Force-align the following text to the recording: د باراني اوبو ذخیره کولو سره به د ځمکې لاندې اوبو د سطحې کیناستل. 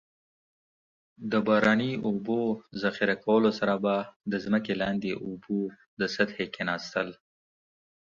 د 1.31 1.33
باراني 1.47 1.91
اوبو 2.07 2.39
ذخیره 2.81 3.15
کولو 3.25 3.49
سره 3.59 3.73
به 3.83 3.95
د 4.31 4.33
ځمکې 4.43 4.73
لاندې 4.81 5.11
اوبو 5.25 5.59
د 5.99 6.01
سطحې 6.15 6.45
کیناستل. 6.55 7.07